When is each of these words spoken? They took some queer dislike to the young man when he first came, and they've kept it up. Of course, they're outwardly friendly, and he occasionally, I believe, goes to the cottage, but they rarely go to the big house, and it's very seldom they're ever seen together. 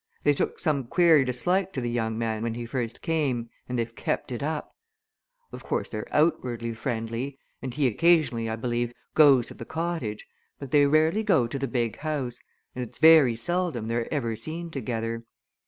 They 0.23 0.33
took 0.33 0.57
some 0.57 0.85
queer 0.85 1.23
dislike 1.23 1.71
to 1.73 1.79
the 1.79 1.87
young 1.87 2.17
man 2.17 2.41
when 2.41 2.55
he 2.55 2.65
first 2.65 3.03
came, 3.03 3.51
and 3.69 3.77
they've 3.77 3.93
kept 3.95 4.31
it 4.31 4.41
up. 4.41 4.75
Of 5.51 5.63
course, 5.63 5.89
they're 5.89 6.07
outwardly 6.09 6.73
friendly, 6.73 7.37
and 7.61 7.71
he 7.71 7.85
occasionally, 7.85 8.49
I 8.49 8.55
believe, 8.55 8.95
goes 9.13 9.45
to 9.49 9.53
the 9.53 9.63
cottage, 9.63 10.25
but 10.57 10.71
they 10.71 10.87
rarely 10.87 11.21
go 11.21 11.45
to 11.45 11.59
the 11.59 11.67
big 11.67 11.97
house, 11.99 12.39
and 12.75 12.83
it's 12.83 12.97
very 12.97 13.35
seldom 13.35 13.87
they're 13.87 14.11
ever 14.11 14.35
seen 14.35 14.71
together. 14.71 15.23